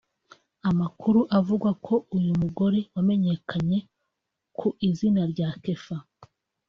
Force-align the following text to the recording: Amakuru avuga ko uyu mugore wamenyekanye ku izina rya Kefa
Amakuru 0.69 1.19
avuga 1.39 1.69
ko 1.85 1.95
uyu 2.17 2.31
mugore 2.41 2.79
wamenyekanye 2.93 3.79
ku 4.57 4.67
izina 4.89 5.21
rya 5.31 5.49
Kefa 5.63 5.97